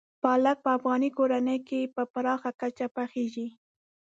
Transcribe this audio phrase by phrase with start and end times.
[0.23, 3.47] پالک په افغان کورنیو کې په پراخه کچه پخېږي.